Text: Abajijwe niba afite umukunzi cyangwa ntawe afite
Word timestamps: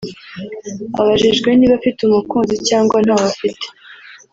Abajijwe 0.99 1.49
niba 1.53 1.73
afite 1.79 1.99
umukunzi 2.03 2.55
cyangwa 2.67 2.97
ntawe 3.05 3.25
afite 3.33 3.65